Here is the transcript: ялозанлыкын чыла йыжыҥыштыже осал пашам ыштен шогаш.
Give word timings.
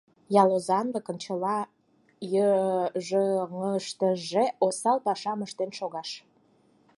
ялозанлыкын 0.41 1.17
чыла 1.23 1.57
йыжыҥыштыже 2.33 4.43
осал 4.65 4.97
пашам 5.05 5.39
ыштен 5.45 5.71
шогаш. 5.79 6.09